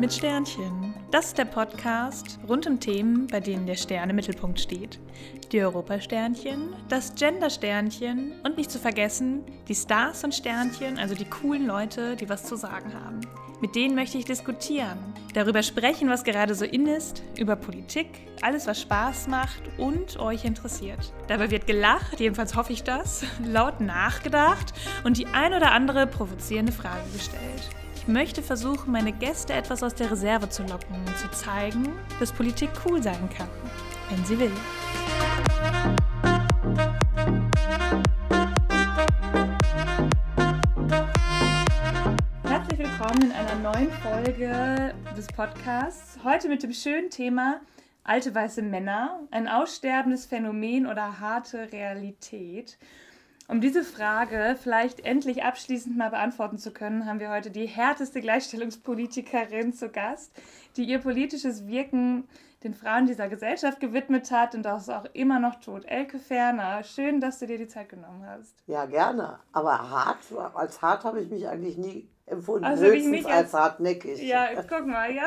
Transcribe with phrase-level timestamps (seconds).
[0.00, 0.94] mit Sternchen.
[1.10, 4.98] Das ist der Podcast rund um Themen, bei denen der Stern im Mittelpunkt steht.
[5.52, 11.66] Die Europasternchen, das Gender-Sternchen und nicht zu vergessen die Stars und Sternchen, also die coolen
[11.66, 13.20] Leute, die was zu sagen haben.
[13.60, 14.96] Mit denen möchte ich diskutieren,
[15.34, 18.06] darüber sprechen, was gerade so in ist, über Politik,
[18.40, 21.12] alles, was Spaß macht und euch interessiert.
[21.28, 24.72] Dabei wird gelacht, jedenfalls hoffe ich das, laut nachgedacht
[25.04, 27.79] und die ein oder andere provozierende Frage gestellt.
[28.10, 32.32] Ich möchte versuchen, meine Gäste etwas aus der Reserve zu locken und zu zeigen, dass
[32.32, 33.46] Politik cool sein kann,
[34.08, 34.50] wenn sie will.
[42.42, 46.18] Herzlich willkommen in einer neuen Folge des Podcasts.
[46.24, 47.60] Heute mit dem schönen Thema
[48.02, 52.76] alte weiße Männer, ein aussterbendes Phänomen oder harte Realität.
[53.50, 58.20] Um diese Frage vielleicht endlich abschließend mal beantworten zu können, haben wir heute die härteste
[58.20, 60.30] Gleichstellungspolitikerin zu Gast,
[60.76, 62.28] die ihr politisches Wirken
[62.62, 65.84] den Frauen dieser Gesellschaft gewidmet hat und das auch immer noch tut.
[65.86, 68.54] Elke Ferner, schön, dass du dir die Zeit genommen hast.
[68.68, 69.40] Ja, gerne.
[69.50, 70.18] Aber hart,
[70.54, 72.64] als hart habe ich mich eigentlich nie empfunden.
[72.64, 74.22] Also Höchstens als, als hartnäckig.
[74.22, 75.26] Ja, guck mal, ja.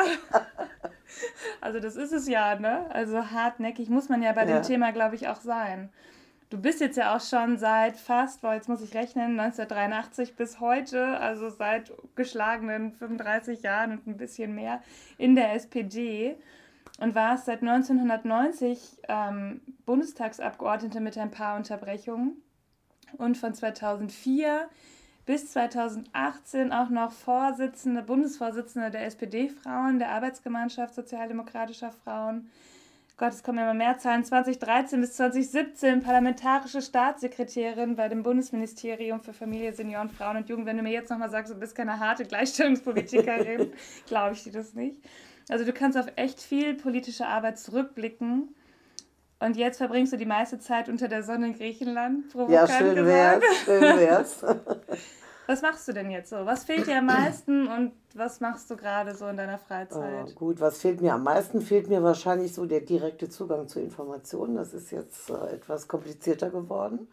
[1.59, 2.85] Also das ist es ja, ne?
[2.93, 4.59] Also hartnäckig muss man ja bei ja.
[4.59, 5.89] dem Thema, glaube ich, auch sein.
[6.53, 10.59] Du bist jetzt ja auch schon seit fast, boah, jetzt muss ich rechnen, 1983 bis
[10.59, 14.79] heute, also seit geschlagenen 35 Jahren und ein bisschen mehr
[15.17, 16.35] in der SPD
[16.99, 22.39] und warst seit 1990 ähm, Bundestagsabgeordnete mit ein paar Unterbrechungen
[23.17, 24.69] und von 2004
[25.25, 32.47] bis 2018 auch noch Vorsitzende, Bundesvorsitzende der SPD-Frauen, der Arbeitsgemeinschaft sozialdemokratischer Frauen
[33.15, 39.33] Gott, es kommen immer mehr Zahlen, 2013 bis 2017 parlamentarische Staatssekretärin bei dem Bundesministerium für
[39.33, 40.65] Familie, Senioren, Frauen und Jugend.
[40.65, 43.71] Wenn du mir jetzt nochmal sagst, du bist keine harte Gleichstellungspolitikerin,
[44.07, 44.97] glaube ich dir das nicht.
[45.47, 48.55] Also du kannst auf echt viel politische Arbeit zurückblicken.
[49.39, 52.33] Und jetzt verbringst du die meiste Zeit unter der Sonne in Griechenland.
[52.47, 54.43] Ja, schön wär's, schön wär's.
[55.47, 56.45] Was machst du denn jetzt so?
[56.45, 60.29] Was fehlt dir am meisten und was machst du gerade so in deiner Freizeit?
[60.29, 61.61] Äh, gut, was fehlt mir am meisten?
[61.61, 64.55] Fehlt mir wahrscheinlich so der direkte Zugang zu Informationen.
[64.55, 67.07] Das ist jetzt äh, etwas komplizierter geworden.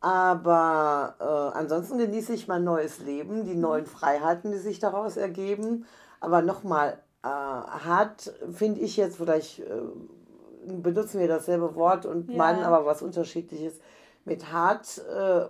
[0.00, 5.84] Aber äh, ansonsten genieße ich mein neues Leben, die neuen Freiheiten, die sich daraus ergeben.
[6.20, 9.82] Aber nochmal, äh, hart finde ich jetzt, vielleicht äh,
[10.66, 12.36] benutzen wir dasselbe Wort und ja.
[12.36, 13.78] meinen aber was Unterschiedliches
[14.24, 15.44] mit hart, äh,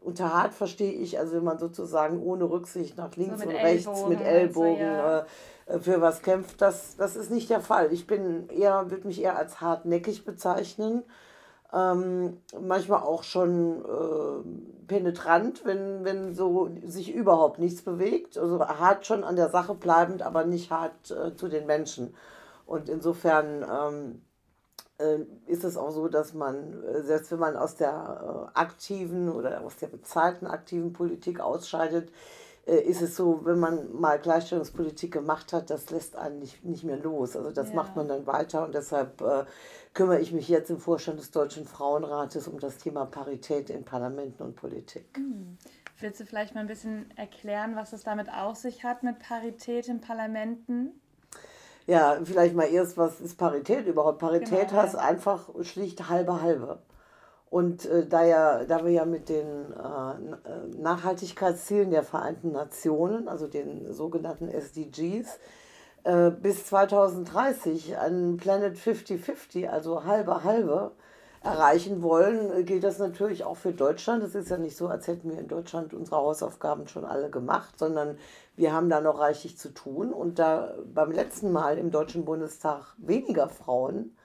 [0.00, 4.06] unter hart verstehe ich, also wenn man sozusagen ohne Rücksicht nach links so und rechts
[4.08, 5.26] mit Ellbogen ja.
[5.66, 7.92] äh, für was kämpft, das, das ist nicht der Fall.
[7.92, 11.02] Ich bin eher, würde mich eher als hartnäckig bezeichnen.
[11.72, 18.38] Ähm, manchmal auch schon äh, penetrant, wenn, wenn so sich überhaupt nichts bewegt.
[18.38, 22.14] Also hart schon an der Sache bleibend, aber nicht hart äh, zu den Menschen.
[22.64, 24.35] Und insofern ähm, äh,
[25.46, 29.60] ist es auch so, dass man, äh, selbst wenn man aus der äh, aktiven oder
[29.60, 32.10] aus der bezahlten aktiven Politik ausscheidet,
[32.68, 36.96] ist es so, wenn man mal Gleichstellungspolitik gemacht hat, das lässt einen nicht, nicht mehr
[36.96, 37.36] los.
[37.36, 37.76] Also das ja.
[37.76, 39.44] macht man dann weiter und deshalb äh,
[39.94, 44.42] kümmere ich mich jetzt im Vorstand des Deutschen Frauenrates um das Thema Parität in Parlamenten
[44.42, 45.06] und Politik.
[45.16, 45.58] Hm.
[46.00, 49.86] Willst du vielleicht mal ein bisschen erklären, was es damit auf sich hat mit Parität
[49.86, 51.00] in Parlamenten?
[51.86, 54.18] Ja, vielleicht mal erst, was ist Parität überhaupt?
[54.18, 55.00] Parität genau, heißt ja.
[55.00, 56.78] einfach schlicht halbe halbe.
[57.48, 63.46] Und äh, da, ja, da wir ja mit den äh, Nachhaltigkeitszielen der Vereinten Nationen, also
[63.46, 65.38] den sogenannten SDGs,
[66.02, 70.90] äh, bis 2030 einen Planet 50-50, also halbe halbe,
[71.46, 74.22] erreichen wollen, gilt das natürlich auch für Deutschland.
[74.22, 77.78] Es ist ja nicht so, als hätten wir in Deutschland unsere Hausaufgaben schon alle gemacht,
[77.78, 78.18] sondern
[78.56, 80.12] wir haben da noch reichlich zu tun.
[80.12, 84.16] Und da beim letzten Mal im Deutschen Bundestag weniger Frauen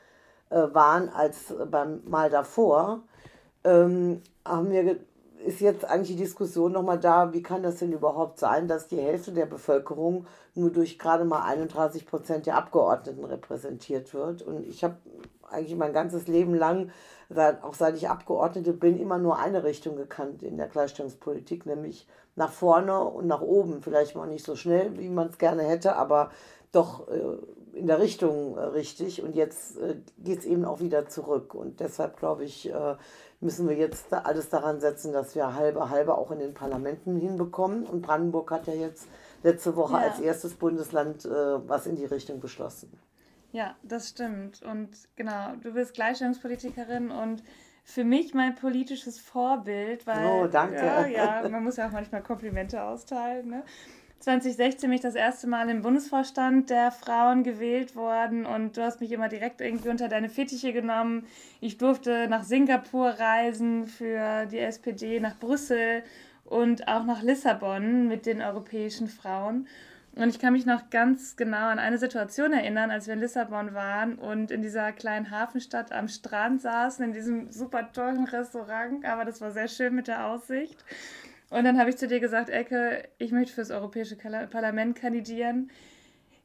[0.50, 3.03] äh, waren als beim Mal davor,
[3.64, 4.97] ähm, haben wir,
[5.46, 9.02] ist jetzt eigentlich die Diskussion nochmal da, wie kann das denn überhaupt sein, dass die
[9.02, 14.41] Hälfte der Bevölkerung nur durch gerade mal 31 Prozent der Abgeordneten repräsentiert wird.
[14.41, 14.96] Und ich habe
[15.49, 16.91] eigentlich mein ganzes Leben lang,
[17.61, 22.52] auch seit ich Abgeordnete bin, immer nur eine Richtung gekannt in der Gleichstellungspolitik, nämlich nach
[22.52, 23.82] vorne und nach oben.
[23.82, 26.32] Vielleicht mal nicht so schnell, wie man es gerne hätte, aber
[26.72, 29.22] doch äh, in der Richtung äh, richtig.
[29.22, 31.53] Und jetzt äh, geht es eben auch wieder zurück.
[31.53, 32.96] Und deshalb glaube ich, äh,
[33.40, 37.85] müssen wir jetzt alles daran setzen, dass wir halbe halbe auch in den Parlamenten hinbekommen.
[37.85, 39.08] Und Brandenburg hat ja jetzt
[39.44, 40.00] letzte Woche ja.
[40.09, 42.91] als erstes Bundesland äh, was in die Richtung beschlossen.
[43.52, 44.62] Ja, das stimmt.
[44.64, 47.44] Und genau, du bist Gleichstellungspolitikerin und
[47.84, 50.26] für mich mein politisches Vorbild, weil.
[50.26, 50.78] Oh, danke.
[50.78, 53.64] Ja, ja man muss ja auch manchmal Komplimente austeilen, ne?
[54.22, 59.12] 2016 mich das erste Mal im Bundesvorstand der Frauen gewählt worden und du hast mich
[59.12, 61.26] immer direkt irgendwie unter deine Fittiche genommen.
[61.59, 66.03] Ich durfte nach Singapur reisen für die SPD, nach Brüssel
[66.46, 69.68] und auch nach Lissabon mit den europäischen Frauen.
[70.14, 73.74] Und ich kann mich noch ganz genau an eine Situation erinnern, als wir in Lissabon
[73.74, 79.03] waren und in dieser kleinen Hafenstadt am Strand saßen, in diesem super tollen Restaurant.
[79.03, 80.78] Aber das war sehr schön mit der Aussicht.
[81.52, 85.70] Und dann habe ich zu dir gesagt, Ecke, ich möchte fürs Europäische Parlament kandidieren.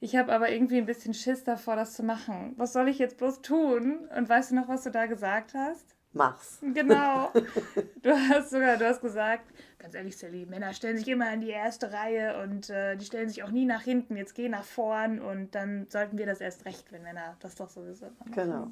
[0.00, 2.54] Ich habe aber irgendwie ein bisschen Schiss davor, das zu machen.
[2.56, 4.08] Was soll ich jetzt bloß tun?
[4.14, 5.94] Und weißt du noch, was du da gesagt hast?
[6.12, 6.58] Mach's.
[6.74, 7.30] Genau.
[8.02, 11.50] Du hast sogar, du hast gesagt, ganz ehrlich, Sally, Männer stellen sich immer in die
[11.50, 14.16] erste Reihe und äh, die stellen sich auch nie nach hinten.
[14.16, 17.68] Jetzt geh nach vorn und dann sollten wir das erst recht, wenn Männer das doch
[17.68, 18.32] sowieso machen.
[18.32, 18.70] Genau.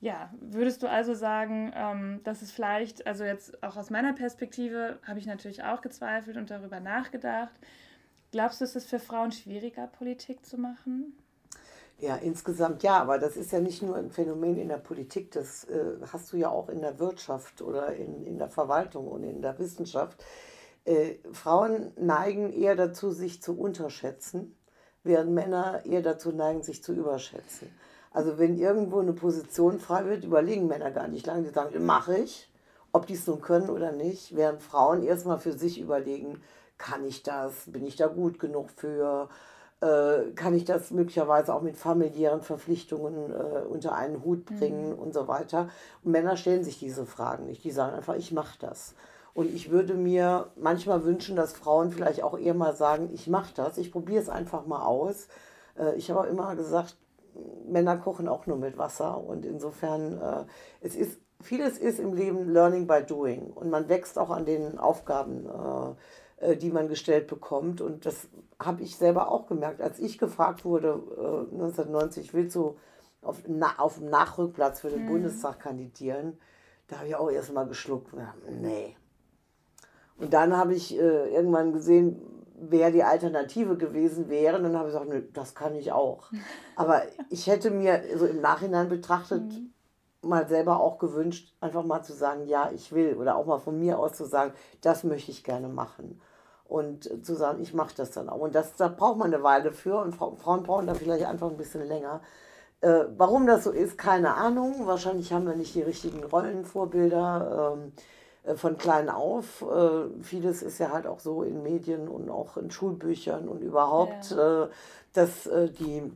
[0.00, 4.98] Ja, würdest du also sagen, ähm, dass es vielleicht, also jetzt auch aus meiner Perspektive,
[5.06, 7.52] habe ich natürlich auch gezweifelt und darüber nachgedacht.
[8.32, 11.18] Glaubst du, ist es für Frauen schwieriger, Politik zu machen?
[11.98, 15.64] Ja, insgesamt ja, aber das ist ja nicht nur ein Phänomen in der Politik, das
[15.64, 19.42] äh, hast du ja auch in der Wirtschaft oder in, in der Verwaltung und in
[19.42, 20.24] der Wissenschaft.
[20.86, 24.56] Äh, Frauen neigen eher dazu, sich zu unterschätzen,
[25.02, 27.68] während Männer eher dazu neigen, sich zu überschätzen.
[28.12, 32.16] Also wenn irgendwo eine Position frei wird, überlegen Männer gar nicht lange, die sagen, mache
[32.18, 32.50] ich,
[32.92, 36.42] ob die es nun können oder nicht, während Frauen erstmal für sich überlegen,
[36.76, 39.28] kann ich das, bin ich da gut genug für,
[39.80, 44.98] äh, kann ich das möglicherweise auch mit familiären Verpflichtungen äh, unter einen Hut bringen mhm.
[44.98, 45.68] und so weiter.
[46.02, 47.62] Und Männer stellen sich diese Fragen nicht.
[47.62, 48.94] Die sagen einfach, ich mache das.
[49.34, 53.52] Und ich würde mir manchmal wünschen, dass Frauen vielleicht auch eher mal sagen, ich mache
[53.54, 55.28] das, ich probiere es einfach mal aus.
[55.78, 56.96] Äh, ich habe auch immer gesagt,
[57.66, 60.44] Männer kochen auch nur mit Wasser und insofern, äh,
[60.80, 64.78] es ist, vieles ist im Leben Learning by Doing und man wächst auch an den
[64.78, 65.46] Aufgaben,
[66.40, 68.28] äh, äh die man gestellt bekommt und das
[68.58, 72.76] habe ich selber auch gemerkt, als ich gefragt wurde, äh, 1990, willst du
[73.22, 75.08] auf, na, auf dem Nachrückplatz für den mhm.
[75.08, 76.38] Bundestag kandidieren?
[76.88, 78.12] Da habe ich auch erstmal geschluckt.
[78.60, 78.96] Nee.
[80.18, 82.20] Und dann habe ich äh, irgendwann gesehen,
[82.60, 84.56] wer die Alternative gewesen wäre.
[84.56, 86.30] Und dann habe ich gesagt, nö, das kann ich auch.
[86.76, 89.72] Aber ich hätte mir so im Nachhinein betrachtet mhm.
[90.22, 93.14] mal selber auch gewünscht, einfach mal zu sagen, ja, ich will.
[93.14, 96.20] Oder auch mal von mir aus zu sagen, das möchte ich gerne machen
[96.70, 98.38] und zu sagen, ich mache das dann auch.
[98.38, 101.56] Und das, da braucht man eine Weile für und Frauen brauchen da vielleicht einfach ein
[101.56, 102.20] bisschen länger.
[102.80, 104.86] Äh, warum das so ist, keine Ahnung.
[104.86, 108.00] Wahrscheinlich haben wir nicht die richtigen Rollenvorbilder ähm, äh,
[108.56, 109.62] von klein auf.
[109.62, 114.30] Äh, vieles ist ja halt auch so in Medien und auch in Schulbüchern und überhaupt,
[114.30, 114.64] ja.
[114.64, 114.68] äh,
[115.12, 116.10] dass äh, die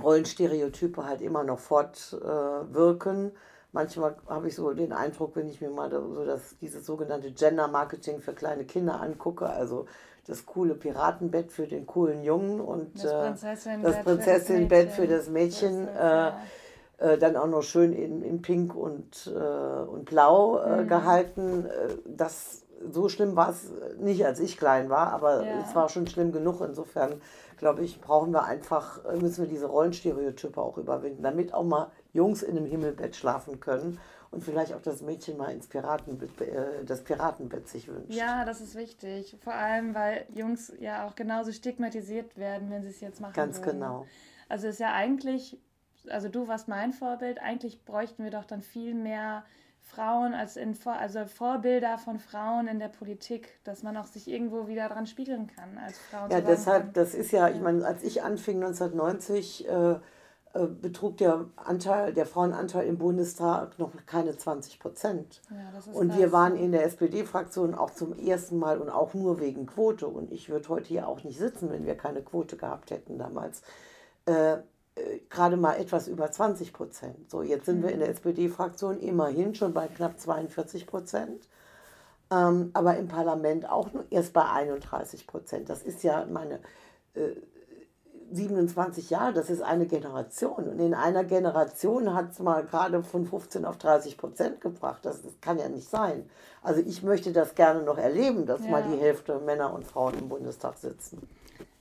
[0.00, 3.32] Rollenstereotype halt immer noch fortwirken
[3.72, 7.68] manchmal habe ich so den Eindruck, wenn ich mir mal so das, dieses sogenannte Gender
[7.68, 9.86] Marketing für kleine Kinder angucke, also
[10.26, 15.86] das coole Piratenbett für den coolen Jungen und das Prinzessinbett, das Prinzessinbett für das Mädchen.
[15.86, 16.42] Das, ja.
[17.00, 20.88] Äh, dann auch noch schön in, in Pink und, äh, und Blau äh, mhm.
[20.88, 21.66] gehalten.
[21.66, 25.60] Äh, das, so schlimm war es nicht, als ich klein war, aber ja.
[25.60, 26.60] es war schon schlimm genug.
[26.60, 27.20] Insofern,
[27.56, 32.42] glaube ich, brauchen wir einfach, müssen wir diese Rollenstereotype auch überwinden, damit auch mal Jungs
[32.42, 33.98] in einem Himmelbett schlafen können
[34.30, 38.12] und vielleicht auch das Mädchen mal ins Piratenbett, äh, das Piratenbett sich wünscht.
[38.12, 39.36] Ja, das ist wichtig.
[39.42, 43.32] Vor allem, weil Jungs ja auch genauso stigmatisiert werden, wenn sie es jetzt machen.
[43.34, 43.80] Ganz würden.
[43.80, 44.06] genau.
[44.48, 45.58] Also ist ja eigentlich,
[46.08, 49.44] also du warst mein Vorbild, eigentlich bräuchten wir doch dann viel mehr
[49.80, 54.68] Frauen als in, also Vorbilder von Frauen in der Politik, dass man auch sich irgendwo
[54.68, 56.28] wieder dran spiegeln kann als Frau.
[56.28, 59.96] Ja, deshalb, das ist ja, ich meine, als ich anfing 1990, äh,
[60.52, 65.42] äh, betrug der Anteil, der Frauenanteil im Bundestag noch keine 20 Prozent.
[65.48, 69.66] Ja, und wir waren in der SPD-Fraktion auch zum ersten Mal und auch nur wegen
[69.66, 70.08] Quote.
[70.08, 73.62] Und ich würde heute hier auch nicht sitzen, wenn wir keine Quote gehabt hätten damals.
[74.26, 74.58] Äh
[75.28, 77.30] gerade mal etwas über 20 Prozent.
[77.30, 78.14] So, jetzt sind wir in der mhm.
[78.14, 81.48] SPD-Fraktion immerhin schon bei knapp 42 Prozent.
[82.30, 85.68] Ähm, aber im Parlament auch nur erst bei 31 Prozent.
[85.68, 86.60] Das ist ja meine.
[87.14, 87.36] Äh,
[88.32, 90.68] 27 Jahre, das ist eine Generation.
[90.68, 95.04] Und in einer Generation hat es mal gerade von 15 auf 30 Prozent gebracht.
[95.04, 96.28] Das, das, kann ja nicht sein.
[96.62, 98.70] Also ich möchte das gerne noch erleben, dass ja.
[98.70, 101.28] mal die Hälfte Männer und Frauen im Bundestag sitzen.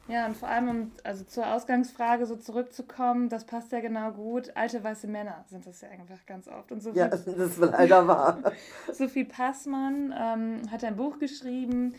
[0.09, 4.51] Ja, und vor allem, um also zur Ausgangsfrage so zurückzukommen, das passt ja genau gut.
[4.55, 6.71] Alte weiße Männer sind das ja einfach ganz oft.
[6.71, 8.39] Und so ja, das ist leider wahr.
[8.91, 11.93] Sophie Passmann ähm, hat ein Buch geschrieben,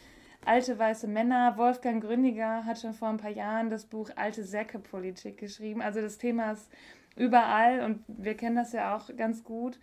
[0.45, 1.57] alte weiße Männer.
[1.57, 5.81] Wolfgang Gründiger hat schon vor ein paar Jahren das Buch Alte Säcke-Politik geschrieben.
[5.81, 6.69] Also das Thema ist
[7.17, 9.79] überall und wir kennen das ja auch ganz gut.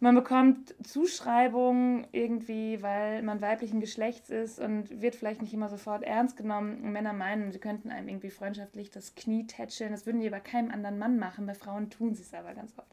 [0.00, 6.02] Man bekommt Zuschreibungen irgendwie, weil man weiblichen Geschlechts ist und wird vielleicht nicht immer sofort
[6.02, 6.82] ernst genommen.
[6.82, 9.92] Und Männer meinen, sie könnten einem irgendwie freundschaftlich das Knie tätscheln.
[9.92, 11.46] Das würden die bei keinem anderen Mann machen.
[11.46, 12.88] Bei Frauen tun sie es aber ganz oft.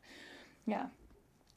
[0.65, 0.91] Ja.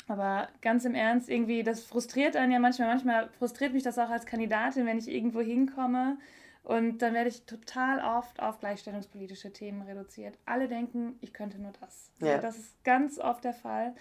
[0.06, 2.88] Aber ganz im Ernst, irgendwie, das frustriert einen ja manchmal.
[2.88, 6.16] Manchmal frustriert mich das auch als Kandidatin, wenn ich irgendwo hinkomme
[6.62, 10.36] und dann werde ich total oft auf gleichstellungspolitische Themen reduziert.
[10.44, 12.10] Alle denken, ich könnte nur das.
[12.20, 12.38] Ja.
[12.38, 13.94] Das ist ganz oft der Fall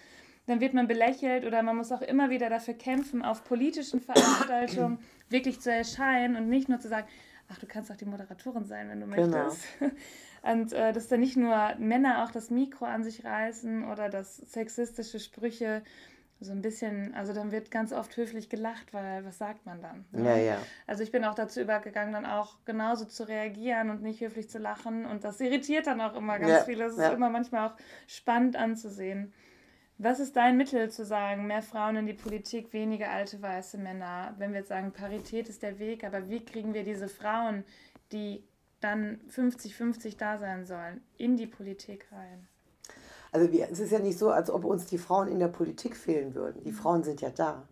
[0.50, 4.98] dann wird man belächelt oder man muss auch immer wieder dafür kämpfen, auf politischen Veranstaltungen
[5.28, 7.06] wirklich zu erscheinen und nicht nur zu sagen,
[7.48, 9.44] ach, du kannst auch die Moderatorin sein, wenn du genau.
[9.44, 9.64] möchtest.
[10.42, 14.38] Und äh, dass dann nicht nur Männer auch das Mikro an sich reißen oder dass
[14.38, 15.82] sexistische Sprüche
[16.40, 20.06] so ein bisschen, also dann wird ganz oft höflich gelacht, weil was sagt man dann?
[20.12, 20.24] Ne?
[20.24, 20.58] Ja, ja.
[20.86, 24.58] Also ich bin auch dazu übergegangen, dann auch genauso zu reagieren und nicht höflich zu
[24.58, 26.78] lachen und das irritiert dann auch immer ganz ja, viel.
[26.78, 27.08] Das ja.
[27.08, 27.74] ist immer manchmal auch
[28.06, 29.34] spannend anzusehen.
[30.02, 34.34] Was ist dein Mittel zu sagen, mehr Frauen in die Politik, weniger alte weiße Männer?
[34.38, 37.64] Wenn wir jetzt sagen, Parität ist der Weg, aber wie kriegen wir diese Frauen,
[38.10, 38.42] die
[38.80, 42.48] dann 50-50 da sein sollen, in die Politik rein?
[43.30, 45.94] Also wir, es ist ja nicht so, als ob uns die Frauen in der Politik
[45.94, 46.64] fehlen würden.
[46.64, 47.68] Die Frauen sind ja da.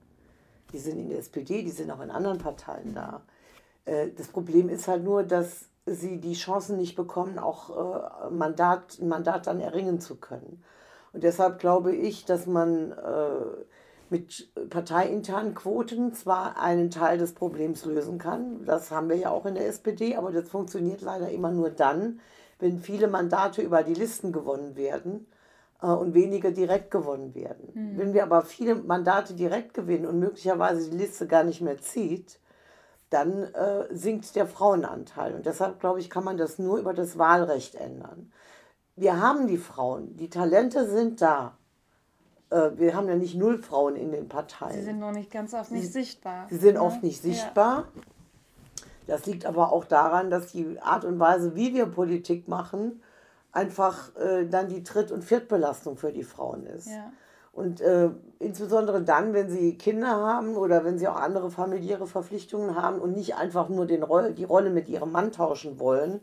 [0.75, 3.23] Die sind in der SPD, die sind auch in anderen Parteien da.
[3.87, 8.99] Äh, das Problem ist halt nur, dass sie die Chancen nicht bekommen, auch äh, Mandat,
[9.01, 10.63] ein Mandat dann erringen zu können.
[11.13, 13.65] Und deshalb glaube ich, dass man äh,
[14.11, 19.47] mit parteiinternen Quoten zwar einen Teil des Problems lösen kann, das haben wir ja auch
[19.47, 22.21] in der SPD, aber das funktioniert leider immer nur dann,
[22.59, 25.27] wenn viele Mandate über die Listen gewonnen werden
[25.83, 27.71] äh, und weniger direkt gewonnen werden.
[27.75, 27.99] Mhm.
[27.99, 32.41] Wenn wir aber viele Mandate direkt gewinnen und möglicherweise die Liste gar nicht mehr zieht,
[33.11, 35.35] dann äh, sinkt der Frauenanteil.
[35.35, 38.33] Und deshalb, glaube ich, kann man das nur über das Wahlrecht ändern
[39.01, 41.57] wir haben die Frauen, die Talente sind da.
[42.51, 44.75] Äh, wir haben ja nicht null Frauen in den Parteien.
[44.75, 46.47] Sie sind noch nicht ganz oft nicht sie, sichtbar.
[46.51, 46.83] Sie sind ne?
[46.83, 47.89] oft nicht sichtbar.
[47.95, 48.03] Ja.
[49.07, 53.03] Das liegt aber auch daran, dass die Art und Weise, wie wir Politik machen,
[53.53, 56.89] einfach äh, dann die Dritt- und Viertbelastung für die Frauen ist.
[56.89, 57.11] Ja.
[57.53, 62.81] Und äh, insbesondere dann, wenn sie Kinder haben oder wenn sie auch andere familiäre Verpflichtungen
[62.81, 66.21] haben und nicht einfach nur den Roll, die Rolle mit ihrem Mann tauschen wollen,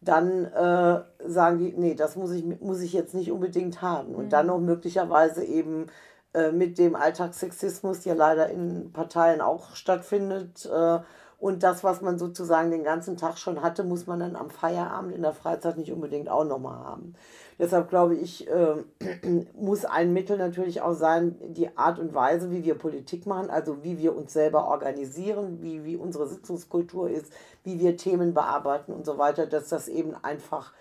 [0.00, 4.14] dann äh, sagen die, nee, das muss ich, muss ich jetzt nicht unbedingt haben.
[4.14, 4.30] Und mhm.
[4.30, 5.86] dann noch möglicherweise eben
[6.34, 10.66] äh, mit dem Alltagssexismus, der leider in Parteien auch stattfindet.
[10.66, 10.98] Äh,
[11.38, 15.14] und das, was man sozusagen den ganzen Tag schon hatte, muss man dann am Feierabend
[15.14, 17.14] in der Freizeit nicht unbedingt auch nochmal haben.
[17.58, 18.76] Deshalb glaube ich, äh,
[19.54, 23.84] muss ein Mittel natürlich auch sein, die Art und Weise, wie wir Politik machen, also
[23.84, 27.30] wie wir uns selber organisieren, wie, wie unsere Sitzungskultur ist,
[27.64, 30.72] wie wir Themen bearbeiten und so weiter, dass das eben einfach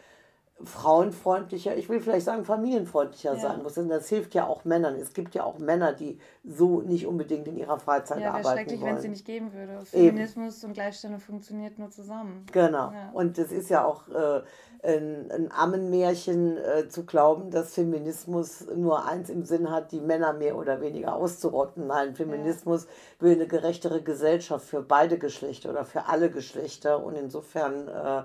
[0.63, 3.39] frauenfreundlicher, ich will vielleicht sagen familienfreundlicher ja.
[3.39, 3.73] sein muss.
[3.73, 4.95] Denn das hilft ja auch Männern.
[4.95, 8.81] Es gibt ja auch Männer, die so nicht unbedingt in ihrer Freizeit ja, arbeiten schrecklich,
[8.81, 9.85] wenn es sie nicht geben würde.
[9.85, 10.67] Feminismus Eben.
[10.67, 12.45] und Gleichstellung funktioniert nur zusammen.
[12.53, 12.91] Genau.
[12.91, 13.11] Ja.
[13.13, 14.43] Und es ist ja auch äh,
[14.81, 20.31] ein, ein Ammenmärchen äh, zu glauben, dass Feminismus nur eins im Sinn hat, die Männer
[20.31, 21.87] mehr oder weniger auszurotten.
[21.87, 22.87] Nein, Feminismus
[23.19, 27.03] will eine gerechtere Gesellschaft für beide Geschlechter oder für alle Geschlechter.
[27.03, 28.23] Und insofern äh,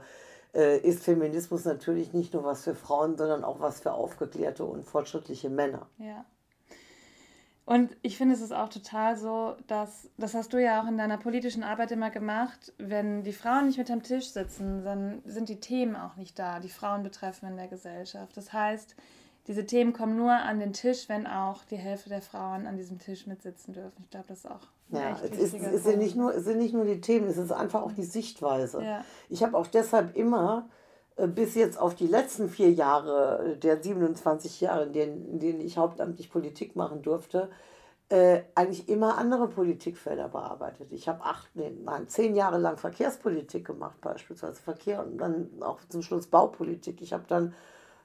[0.53, 5.49] ist Feminismus natürlich nicht nur was für Frauen, sondern auch was für aufgeklärte und fortschrittliche
[5.49, 5.87] Männer.
[5.99, 6.25] Ja.
[7.71, 10.99] Und ich finde, es ist auch total so, dass, das hast du ja auch in
[10.99, 15.49] deiner politischen Arbeit immer gemacht, wenn die Frauen nicht mit am Tisch sitzen, dann sind
[15.49, 18.37] die Themen auch nicht da, die Frauen betreffen in der Gesellschaft.
[18.37, 18.97] Das heißt,
[19.47, 22.99] diese Themen kommen nur an den Tisch, wenn auch die Hälfte der Frauen an diesem
[22.99, 24.03] Tisch mitsitzen dürfen.
[24.03, 26.75] Ich glaube, das ist auch ja, es, ist, es, sind nicht nur, es sind nicht
[26.75, 28.83] nur die Themen, es ist einfach auch die Sichtweise.
[28.83, 29.05] Ja.
[29.29, 30.69] Ich habe auch deshalb immer
[31.17, 35.61] äh, bis jetzt auf die letzten vier Jahre der 27 Jahre, in denen, in denen
[35.61, 37.49] ich hauptamtlich Politik machen durfte,
[38.09, 40.93] äh, eigentlich immer andere Politikfelder bearbeitet.
[40.93, 45.79] Ich habe acht, nee, nein, zehn Jahre lang Verkehrspolitik gemacht, beispielsweise Verkehr und dann auch
[45.89, 47.01] zum Schluss Baupolitik.
[47.03, 47.55] Ich habe dann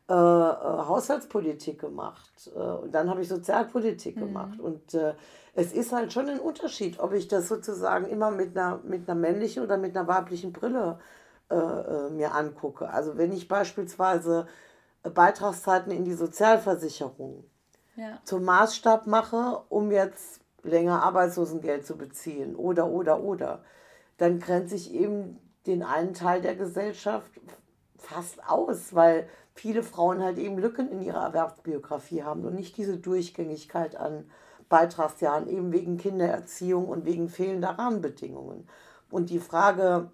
[0.07, 4.19] äh, äh, Haushaltspolitik gemacht äh, und dann habe ich Sozialpolitik mhm.
[4.19, 4.59] gemacht.
[4.59, 5.15] Und äh,
[5.55, 9.19] es ist halt schon ein Unterschied, ob ich das sozusagen immer mit einer, mit einer
[9.19, 10.99] männlichen oder mit einer weiblichen Brille
[11.49, 12.89] äh, äh, mir angucke.
[12.89, 14.47] Also wenn ich beispielsweise
[15.01, 17.43] Beitragszeiten in die Sozialversicherung
[17.95, 18.19] ja.
[18.25, 23.63] zum Maßstab mache, um jetzt länger Arbeitslosengeld zu beziehen oder, oder, oder,
[24.17, 27.31] dann grenze ich eben den einen Teil der Gesellschaft
[27.97, 32.97] fast aus, weil viele Frauen halt eben Lücken in ihrer Erwerbsbiografie haben und nicht diese
[32.97, 34.29] Durchgängigkeit an
[34.69, 38.67] Beitragsjahren, eben wegen Kindererziehung und wegen fehlender Rahmenbedingungen.
[39.09, 40.11] Und die Frage,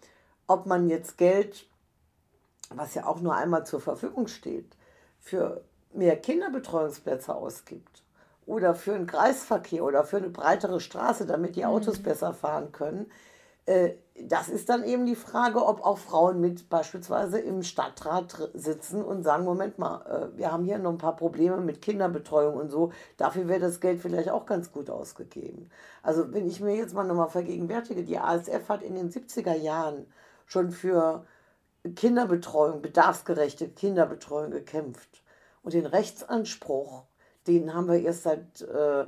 [0.47, 1.65] ob man jetzt Geld,
[2.69, 4.75] was ja auch nur einmal zur Verfügung steht,
[5.19, 8.03] für mehr Kinderbetreuungsplätze ausgibt
[8.45, 12.03] oder für einen Kreisverkehr oder für eine breitere Straße, damit die Autos mhm.
[12.03, 13.11] besser fahren können.
[13.65, 13.91] Äh,
[14.27, 19.23] das ist dann eben die Frage, ob auch Frauen mit beispielsweise im Stadtrat sitzen und
[19.23, 22.91] sagen, Moment mal, äh, wir haben hier noch ein paar Probleme mit Kinderbetreuung und so,
[23.17, 25.69] dafür wäre das Geld vielleicht auch ganz gut ausgegeben.
[26.03, 30.05] Also wenn ich mir jetzt mal nochmal vergegenwärtige, die ASF hat in den 70er Jahren
[30.45, 31.25] schon für
[31.95, 35.23] Kinderbetreuung, bedarfsgerechte Kinderbetreuung gekämpft.
[35.63, 37.03] Und den Rechtsanspruch,
[37.47, 39.05] den haben wir erst seit äh,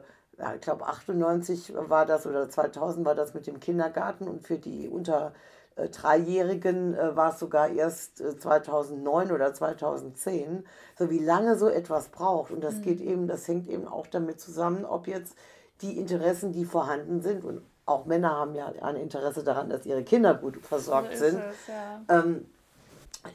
[0.55, 4.87] ich glaube 98 war das oder 2000 war das mit dem Kindergarten und für die
[4.87, 5.33] unter
[5.75, 10.65] äh, Dreijährigen äh, war es sogar erst äh, 2009 oder 2010.
[10.97, 12.81] So wie lange so etwas braucht und das mhm.
[12.81, 15.37] geht eben, das hängt eben auch damit zusammen, ob jetzt
[15.81, 20.03] die Interessen, die vorhanden sind und auch Männer haben ja ein Interesse daran, dass ihre
[20.03, 21.39] Kinder gut versorgt so sind.
[21.39, 22.01] Es, ja.
[22.07, 22.45] ähm,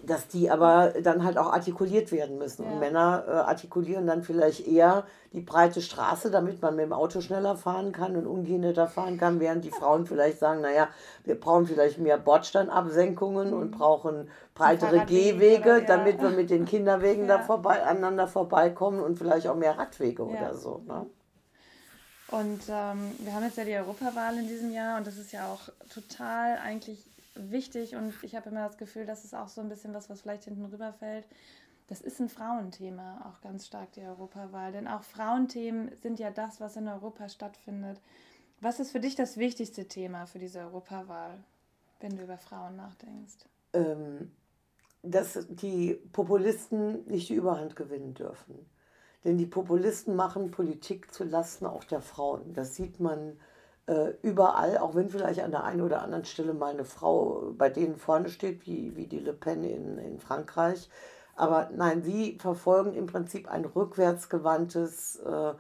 [0.03, 2.65] dass die aber dann halt auch artikuliert werden müssen.
[2.65, 2.73] Ja.
[2.73, 7.21] Und Männer äh, artikulieren dann vielleicht eher die breite Straße, damit man mit dem Auto
[7.21, 10.89] schneller fahren kann und ungehinderter fahren kann, während die Frauen vielleicht sagen, naja,
[11.25, 13.59] wir brauchen vielleicht mehr Bordsteinabsenkungen mhm.
[13.59, 15.81] und brauchen breitere Gehwege, ja.
[15.81, 17.39] damit wir mit den Kinderwegen ja.
[17.39, 20.83] da vorbei, aneinander vorbeikommen und vielleicht auch mehr Radwege oder so.
[20.87, 21.07] Ne?
[22.31, 25.51] Und ähm, wir haben jetzt ja die Europawahl in diesem Jahr und das ist ja
[25.51, 25.61] auch
[25.93, 26.99] total eigentlich
[27.39, 30.23] wichtig und ich habe immer das Gefühl, dass es auch so ein bisschen was, was
[30.23, 31.27] vielleicht hinten rüberfällt.
[31.89, 34.73] Das ist ein Frauenthema, auch ganz stark die Europawahl.
[34.73, 38.01] Denn auch Frauenthemen sind ja das, was in Europa stattfindet.
[38.61, 41.39] Was ist für dich das wichtigste Thema für diese Europawahl,
[42.01, 43.47] wenn du über Frauen nachdenkst?
[43.73, 44.33] Ähm,
[45.03, 48.67] dass die Populisten nicht die Überhand gewinnen dürfen.
[49.25, 52.53] Denn die Populisten machen Politik zu Lasten auch der Frauen.
[52.53, 53.39] Das sieht man
[53.89, 57.71] äh, überall, auch wenn vielleicht an der einen oder anderen Stelle mal eine Frau bei
[57.71, 60.91] denen vorne steht, wie, wie die Le Pen in, in Frankreich.
[61.37, 65.55] Aber nein, sie verfolgen im Prinzip ein rückwärtsgewandtes, äh,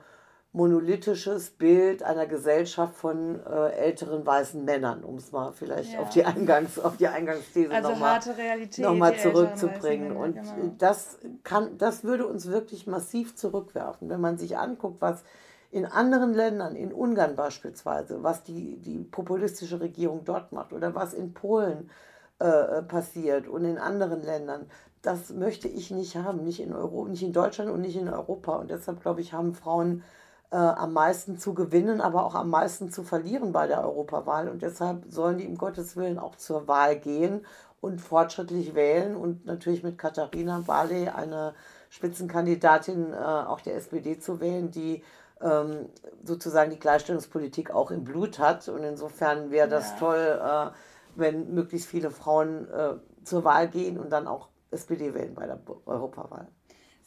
[0.52, 6.00] monolithisches Bild einer Gesellschaft von äh, älteren weißen Männern, um es mal vielleicht ja.
[6.00, 10.08] auf, die Eingangs, auf die Eingangsthese also nochmal noch zurückzubringen.
[10.08, 10.74] Männer, Und genau.
[10.78, 15.22] das, kann, das würde uns wirklich massiv zurückwerfen, wenn man sich anguckt, was
[15.70, 21.12] in anderen Ländern, in Ungarn beispielsweise, was die, die populistische Regierung dort macht oder was
[21.12, 21.90] in Polen
[22.38, 24.70] äh, passiert und in anderen Ländern,
[25.02, 28.56] das möchte ich nicht haben, nicht in, Euro, nicht in Deutschland und nicht in Europa.
[28.56, 30.02] Und deshalb, glaube ich, haben Frauen
[30.50, 34.48] äh, am meisten zu gewinnen, aber auch am meisten zu verlieren bei der Europawahl.
[34.48, 37.46] Und deshalb sollen die um Gottes Willen auch zur Wahl gehen
[37.80, 41.54] und fortschrittlich wählen und natürlich mit Katharina Barley eine
[41.90, 45.04] Spitzenkandidatin äh, auch der SPD zu wählen, die
[45.40, 45.88] ähm,
[46.24, 48.68] sozusagen die Gleichstellungspolitik auch im Blut hat.
[48.68, 49.96] Und insofern wäre das ja.
[49.98, 50.70] toll, äh,
[51.16, 55.60] wenn möglichst viele Frauen äh, zur Wahl gehen und dann auch SPD wählen bei der
[55.86, 56.48] Europawahl.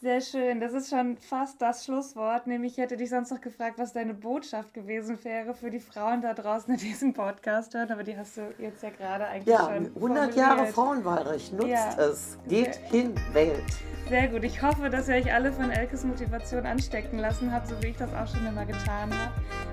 [0.01, 0.59] Sehr schön.
[0.59, 2.47] Das ist schon fast das Schlusswort.
[2.47, 6.21] Nämlich, ich hätte dich sonst noch gefragt, was deine Botschaft gewesen wäre für die Frauen
[6.21, 7.91] da draußen, die diesen Podcast hören.
[7.91, 9.95] Aber die hast du jetzt ja gerade eigentlich ja, schon.
[9.95, 11.53] 100 Jahre Frauenwahlrecht.
[11.53, 11.95] Nutzt ja.
[11.99, 12.39] es.
[12.47, 12.83] Geht Sehr.
[12.89, 13.63] hin, wählt.
[14.09, 14.43] Sehr gut.
[14.43, 17.97] Ich hoffe, dass ihr euch alle von Elkes Motivation anstecken lassen habt, so wie ich
[17.97, 19.31] das auch schon immer getan habe.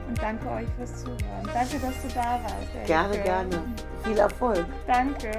[0.08, 1.48] Und danke euch fürs Zuhören.
[1.54, 2.54] Danke, dass du da warst.
[2.74, 2.86] Elke.
[2.86, 3.64] Gerne, gerne.
[4.04, 4.66] Viel Erfolg.
[4.86, 5.30] Danke.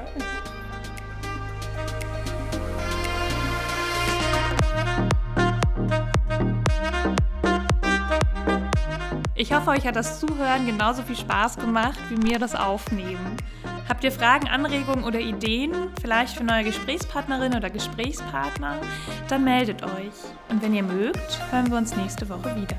[9.39, 13.37] Ich hoffe, euch hat das Zuhören genauso viel Spaß gemacht wie mir das Aufnehmen.
[13.87, 15.71] Habt ihr Fragen, Anregungen oder Ideen,
[16.01, 18.81] vielleicht für neue Gesprächspartnerin oder Gesprächspartner?
[19.29, 20.11] Dann meldet euch.
[20.49, 22.75] Und wenn ihr mögt, hören wir uns nächste Woche wieder.